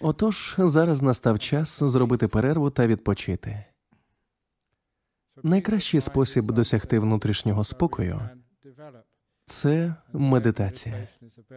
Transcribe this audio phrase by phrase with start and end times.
[0.00, 3.64] Отож, зараз настав час зробити перерву та відпочити.
[5.42, 8.20] Найкращий спосіб досягти внутрішнього спокою
[9.46, 11.08] це медитація.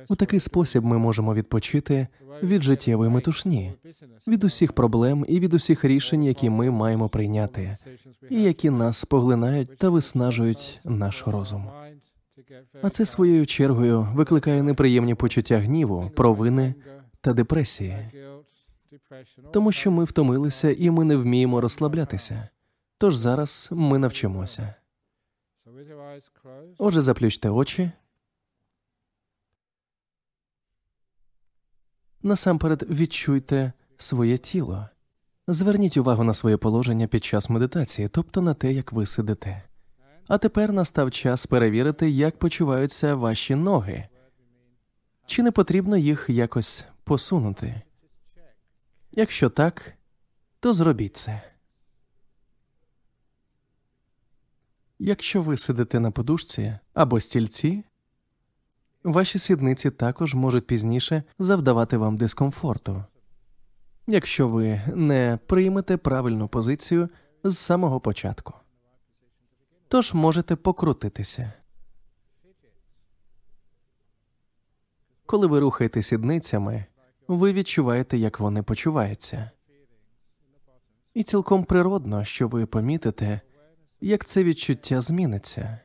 [0.10, 2.08] У такий спосіб ми можемо відпочити
[2.44, 3.74] від життєвої метушні,
[4.28, 7.78] від усіх проблем і від усіх рішень, які ми маємо прийняти,
[8.30, 11.70] і які нас поглинають та виснажують наш розум.
[12.82, 16.76] А це своєю чергою викликає неприємні почуття гніву, провини
[17.22, 18.12] та депресії,
[19.54, 22.50] тому що ми втомилися і ми не вміємо розслаблятися.
[22.98, 24.76] Тож зараз ми навчимося.
[26.78, 27.92] Отже, заплющте очі.
[32.24, 34.88] Насамперед відчуйте своє тіло.
[35.48, 39.64] Зверніть увагу на своє положення під час медитації, тобто на те, як ви сидите.
[40.30, 44.08] А тепер настав час перевірити, як почуваються ваші ноги.
[45.26, 47.82] Чи не потрібно їх якось посунути?
[49.12, 49.94] Якщо так,
[50.60, 51.42] то зробіть це.
[55.00, 57.84] Якщо ви сидите на подушці або стільці,
[59.04, 63.04] ваші сідниці також можуть пізніше завдавати вам дискомфорту,
[64.08, 67.10] якщо ви не приймете правильну позицію
[67.44, 68.54] з самого початку.
[69.92, 71.54] Тож можете покрутитися.
[75.26, 76.86] Коли ви рухаєте сідницями,
[77.28, 79.52] ви відчуваєте, як вони почуваються.
[81.14, 83.42] І цілком природно, що ви помітите,
[84.02, 85.80] як це відчуття зміниться.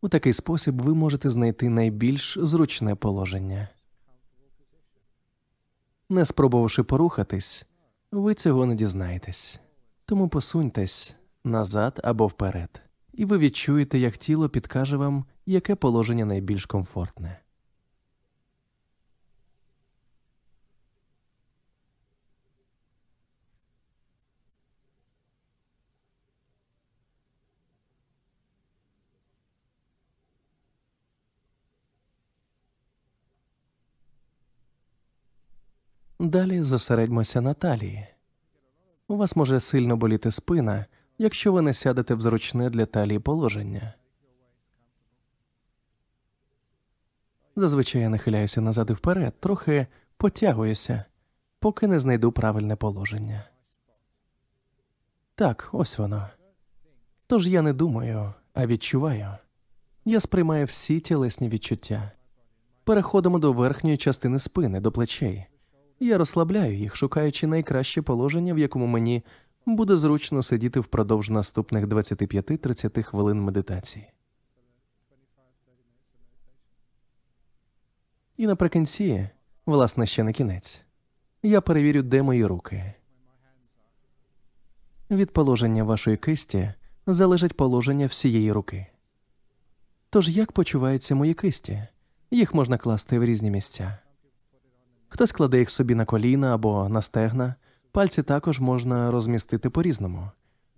[0.00, 3.68] У такий спосіб ви можете знайти найбільш зручне положення.
[6.08, 7.66] Не спробувавши порухатись,
[8.12, 9.60] ви цього не дізнаєтесь,
[10.06, 11.14] тому посуньтесь
[11.44, 12.80] назад або вперед,
[13.14, 17.38] і ви відчуєте, як тіло підкаже вам, яке положення найбільш комфортне.
[36.20, 38.06] Далі зосередьмося на талії.
[39.08, 40.86] У вас може сильно боліти спина,
[41.20, 43.94] якщо ви не сядете в зручне для талії положення.
[47.56, 49.86] Зазвичай я нахиляюся назад і вперед, трохи
[50.16, 51.04] потягуюся,
[51.58, 53.44] поки не знайду правильне положення.
[55.34, 56.28] Так, ось воно.
[57.26, 59.36] Тож я не думаю, а відчуваю.
[60.04, 62.10] Я сприймаю всі тілесні відчуття.
[62.84, 65.46] Переходимо до верхньої частини спини, до плечей.
[66.00, 69.22] Я розслабляю їх, шукаючи найкраще положення, в якому мені
[69.66, 74.06] буде зручно сидіти впродовж наступних 25-30 хвилин медитації.
[78.36, 79.28] І наприкінці,
[79.66, 80.82] власне, ще не кінець,
[81.42, 82.94] я перевірю, де мої руки.
[85.10, 86.72] Від положення вашої кисті
[87.06, 88.86] залежить положення всієї руки.
[90.10, 91.86] Тож як почуваються мої кисті?
[92.30, 93.98] Їх можна класти в різні місця.
[95.08, 97.54] Хтось кладе їх собі на коліна або на стегна,
[97.92, 100.30] пальці також можна розмістити по різному.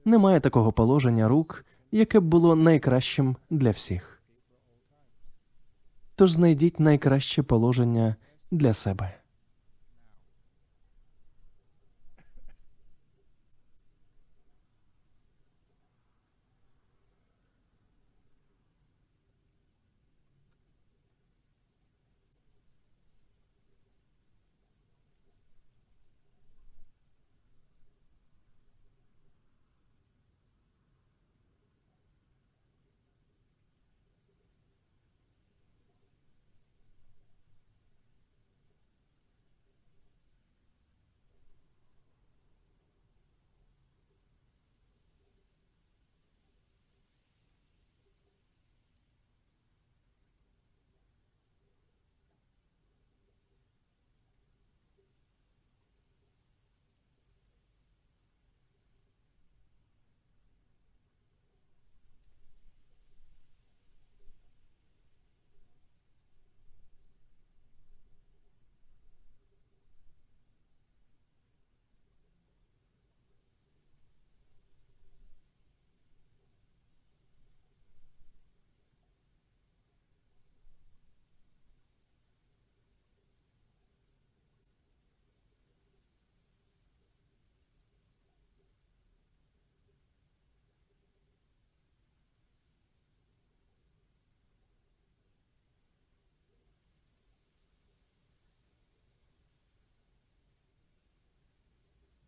[0.04, 4.18] Немає такого положення рук, яке б було найкращим для всіх.
[6.16, 8.16] Тож знайдіть найкраще положення
[8.50, 9.21] для себе.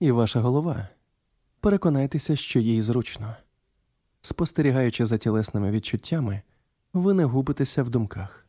[0.05, 0.89] І ваша голова.
[1.61, 3.35] Переконайтеся, що їй зручно.
[4.23, 6.43] Спостерігаючи за тілесними відчуттями,
[6.93, 8.47] ви не губитеся в думках.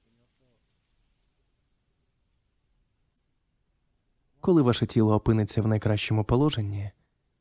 [4.41, 6.91] Коли ваше тіло опиниться в найкращому положенні,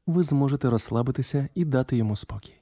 [0.07, 2.55] ви зможете розслабитися і дати йому спокій.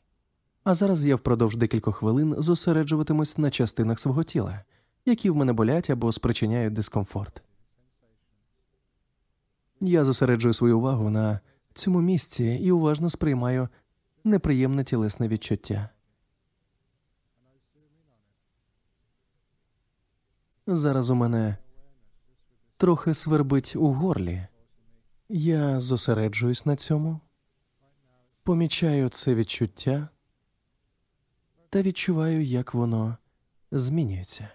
[0.64, 4.60] А зараз я впродовж декількох хвилин зосереджуватимусь на частинах свого тіла,
[5.06, 7.42] які в мене болять або спричиняють дискомфорт.
[9.84, 11.40] Я зосереджую свою увагу на
[11.74, 13.68] цьому місці і уважно сприймаю
[14.24, 15.88] неприємне тілесне відчуття.
[20.66, 21.56] Зараз у мене
[22.76, 24.46] трохи свербить у горлі.
[25.28, 27.20] Я зосереджуюсь на цьому,
[28.42, 30.08] помічаю це відчуття
[31.70, 33.16] та відчуваю, як воно
[33.70, 34.48] змінюється.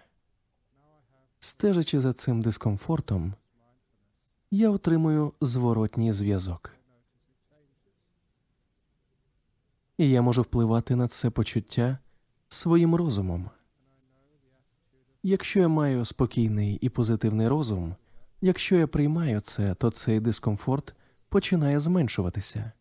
[1.40, 3.34] Стежачи за цим дискомфортом,
[4.50, 6.74] я отримую зворотній зв'язок.
[9.98, 11.98] І я можу впливати на це почуття
[12.48, 13.50] своїм розумом.
[15.22, 17.94] Якщо я маю спокійний і позитивний розум,
[18.40, 20.94] якщо я приймаю це, то цей дискомфорт
[21.28, 22.72] починає зменшуватися.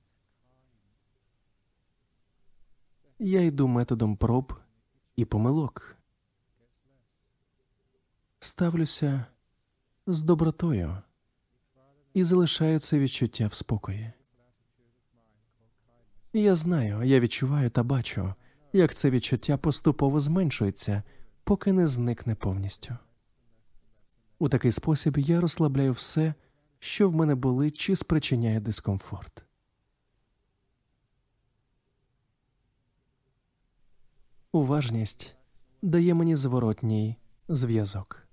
[3.20, 4.54] Я йду методом проб
[5.16, 5.96] і помилок.
[8.40, 9.26] Ставлюся
[10.08, 10.98] з добротою
[12.18, 14.12] і залишаю відчуття в спокої.
[16.34, 18.34] Я знаю, я відчуваю та бачу,
[18.74, 21.04] як це відчуття поступово зменшується,
[21.44, 22.98] поки не зникне повністю.
[24.40, 26.34] У такий спосіб я розслабляю все,
[26.80, 29.44] що в мене болить чи спричиняє дискомфорт.
[34.52, 35.34] Уважність
[35.82, 37.16] дає мені зворотній
[37.50, 38.27] зв'язок.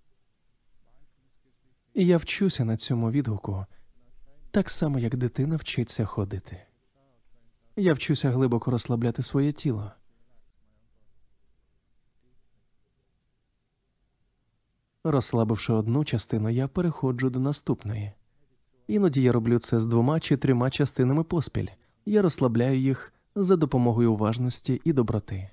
[1.97, 3.67] Я вчуся на цьому відгуку
[4.51, 6.63] так само, як дитина вчиться ходити.
[7.77, 9.91] Я вчуся глибоко розслабляти своє тіло.
[15.05, 18.13] Розслабивши одну частину, я переходжу до наступної.
[18.89, 21.69] Іноді я роблю це з двома чи трьома частинами поспіль.
[22.07, 25.51] Я розслабляю їх за допомогою уважності і доброти.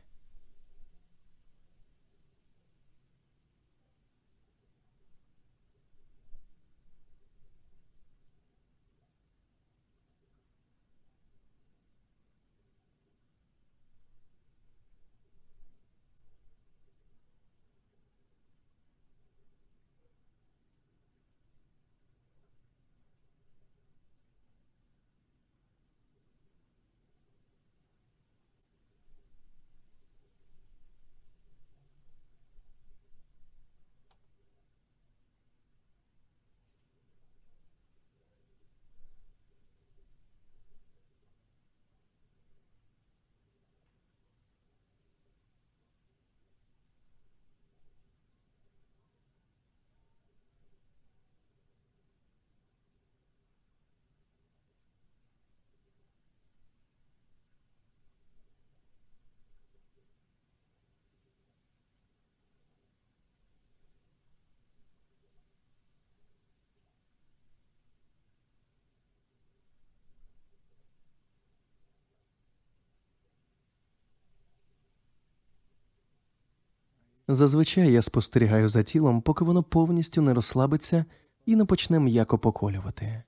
[77.36, 81.06] Зазвичай я спостерігаю за тілом, поки воно повністю не розслабиться
[81.46, 83.24] і не почне м'яко поколювати.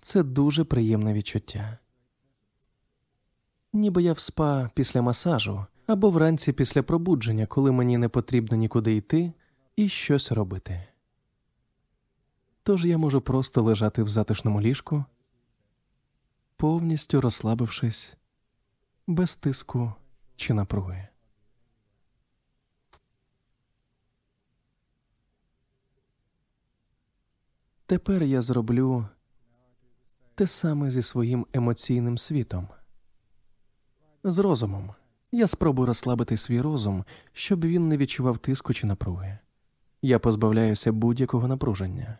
[0.00, 1.78] Це дуже приємне відчуття.
[3.72, 8.96] Ніби я в спа після масажу або вранці після пробудження, коли мені не потрібно нікуди
[8.96, 9.32] йти
[9.76, 10.84] і щось робити.
[12.62, 15.04] Тож я можу просто лежати в затишному ліжку,
[16.56, 18.14] повністю розслабившись,
[19.06, 19.92] без тиску
[20.36, 21.08] чи напруги.
[27.88, 29.06] Тепер я зроблю
[30.34, 32.68] те саме зі своїм емоційним світом.
[34.24, 34.90] З розумом.
[35.32, 39.38] Я спробую розслабити свій розум, щоб він не відчував тиску чи напруги.
[40.02, 42.18] Я позбавляюся будь-якого напруження.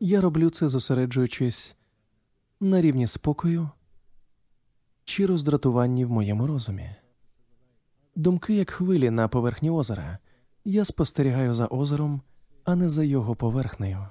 [0.00, 1.74] Я роблю це, зосереджуючись
[2.60, 3.70] на рівні спокою
[5.04, 6.94] чи роздратуванні в моєму розумі.
[8.16, 10.18] Думки, як хвилі на поверхні озера,
[10.64, 12.20] я спостерігаю за озером,
[12.64, 14.06] а не за його поверхнею.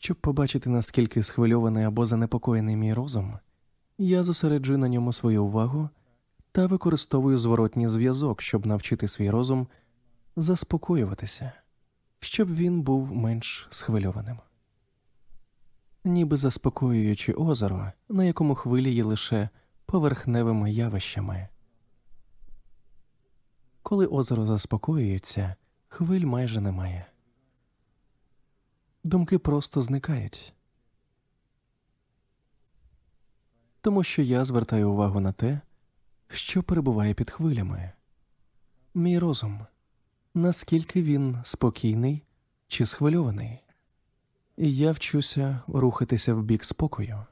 [0.00, 3.38] Щоб побачити, наскільки схвильований або занепокоєний мій розум,
[3.98, 5.88] я зосереджую на ньому свою увагу
[6.52, 9.66] та використовую зворотній зв'язок, щоб навчити свій розум
[10.36, 11.52] заспокоюватися,
[12.20, 14.36] щоб він був менш схвильованим.
[16.04, 19.48] ніби заспокоюючи озеро, на якому хвилі є лише
[19.86, 21.48] поверхневими явищами.
[23.82, 25.54] Коли озеро заспокоюється,
[25.88, 27.06] хвиль майже немає.
[29.04, 30.52] Думки просто зникають.
[33.80, 35.60] Тому що я звертаю увагу на те,
[36.30, 37.92] що перебуває під хвилями.
[38.94, 39.66] Мій розум,
[40.34, 42.22] наскільки він спокійний
[42.68, 43.58] чи схвильований,
[44.56, 47.26] і я вчуся рухатися в бік спокою.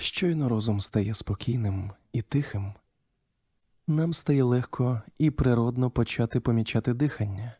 [0.00, 2.74] Щойно розум стає спокійним і тихим,
[3.86, 7.54] нам стає легко і природно почати помічати дихання.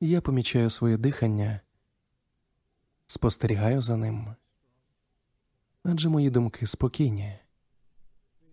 [0.00, 1.60] Я помічаю своє дихання,
[3.06, 4.34] спостерігаю за ним,
[5.84, 7.38] адже мої думки спокійні.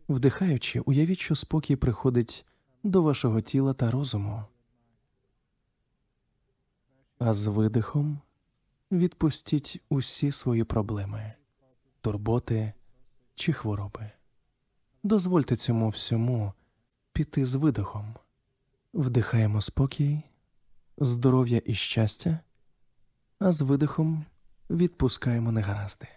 [0.09, 2.45] Вдихаючи, уявіть, що спокій приходить
[2.83, 4.43] до вашого тіла та розуму,
[7.19, 8.21] а з видихом
[8.91, 11.33] відпустіть усі свої проблеми,
[12.01, 12.73] турботи
[13.35, 14.11] чи хвороби.
[15.03, 16.53] Дозвольте цьому всьому
[17.13, 18.15] піти з видихом.
[18.93, 20.21] Вдихаємо спокій,
[20.97, 22.39] здоров'я і щастя,
[23.39, 24.25] а з видихом
[24.69, 26.07] відпускаємо негаразди.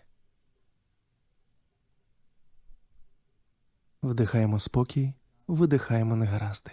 [4.02, 5.12] Вдихаємо спокій,
[5.48, 6.70] видихаємо негаразди.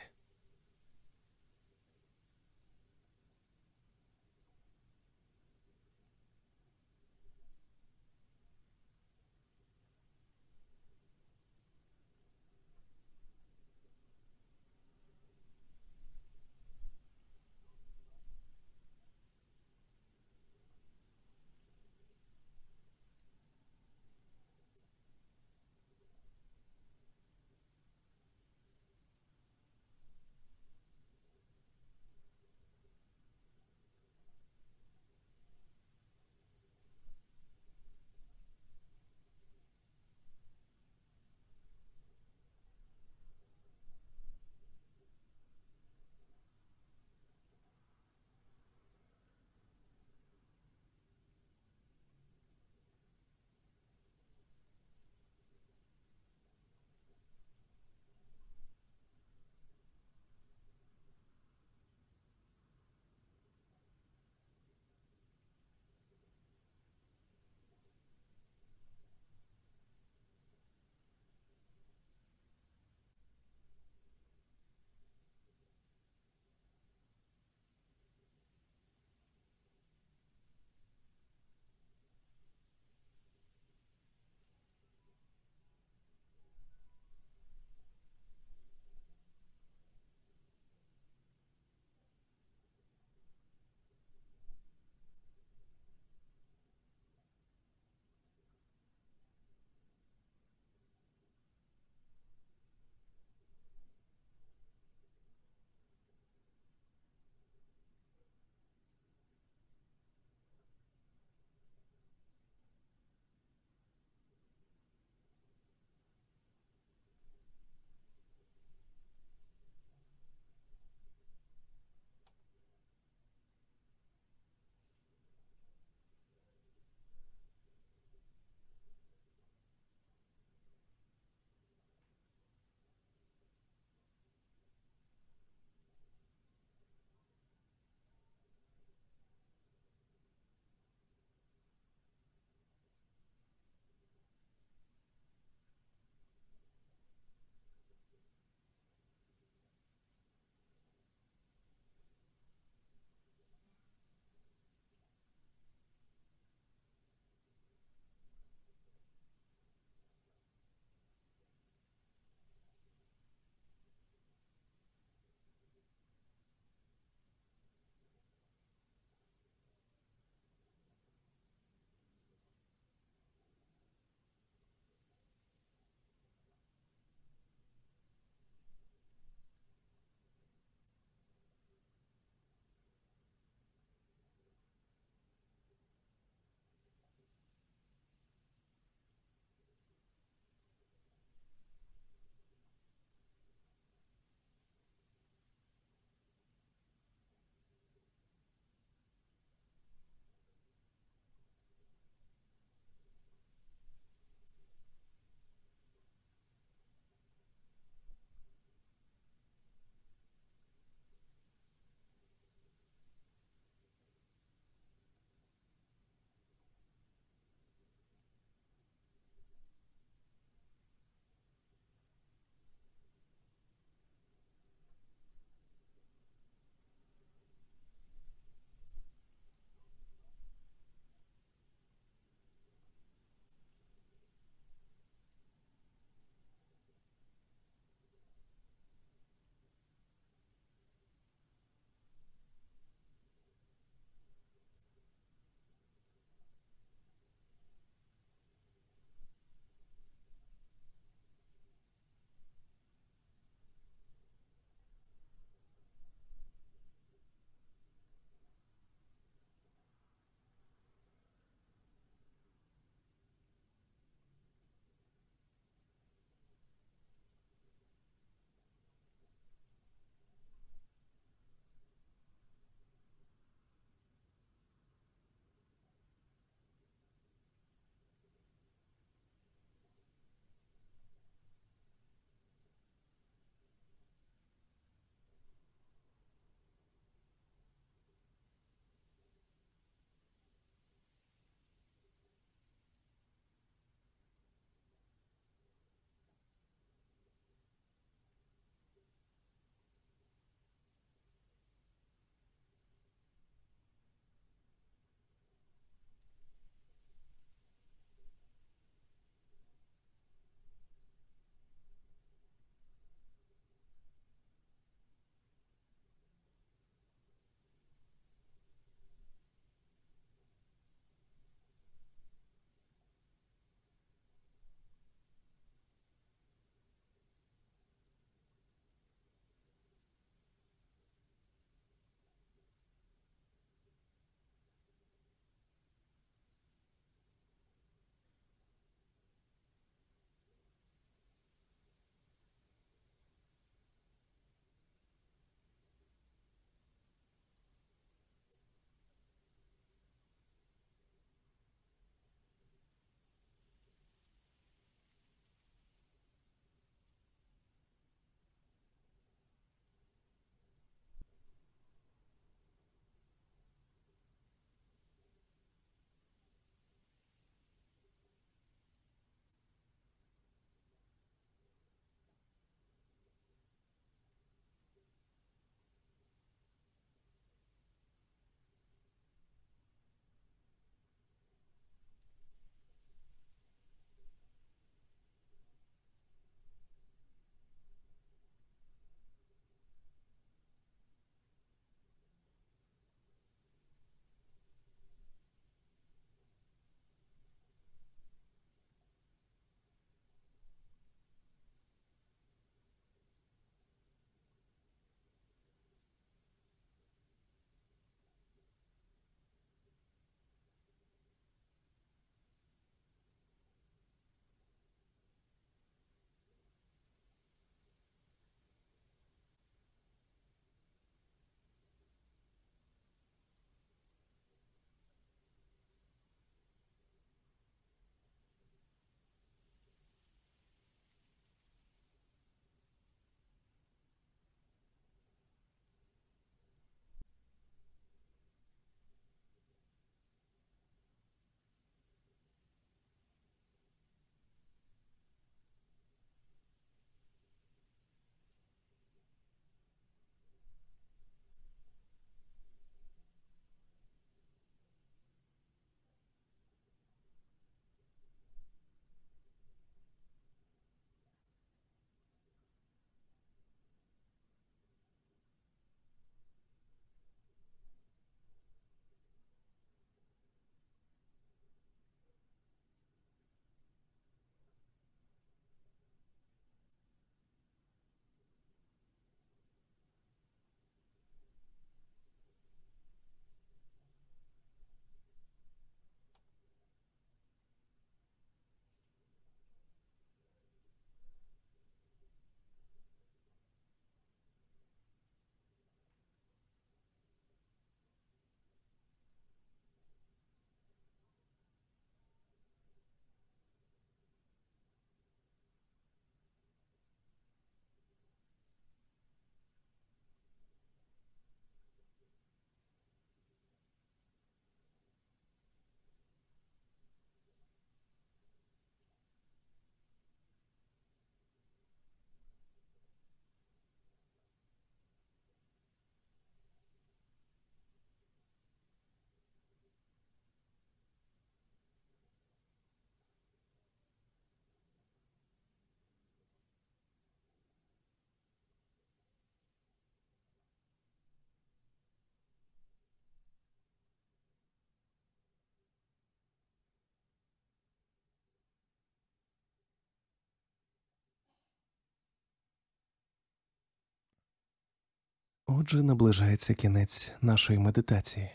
[555.73, 558.51] Отже, наближається кінець нашої медитації.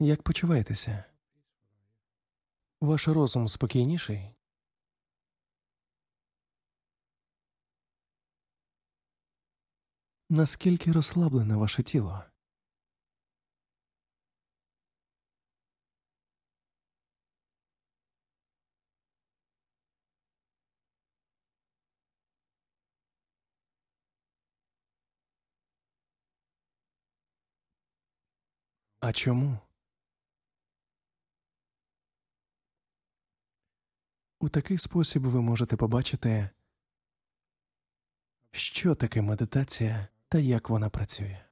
[0.00, 1.04] Як почуваєтеся?
[2.80, 4.34] Ваш розум спокійніший?
[10.28, 12.24] Наскільки розслаблене ваше тіло?
[29.00, 29.58] А чому?
[34.40, 36.50] У такий спосіб ви можете побачити,
[38.50, 41.49] що таке медитація та як вона працює.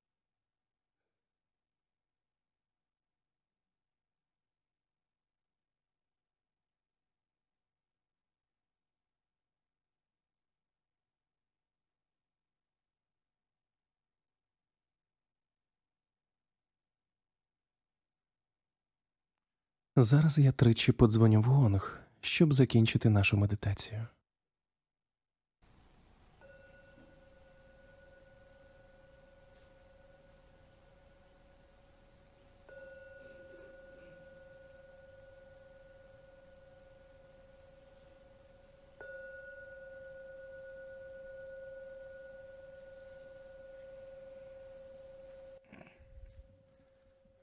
[20.02, 24.06] Зараз я тричі подзвоню в гонг, щоб закінчити нашу медитацію.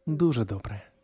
[0.06, 0.95] Дуже добре.